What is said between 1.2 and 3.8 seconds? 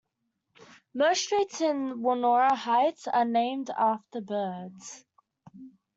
streets in Woronora Heights are named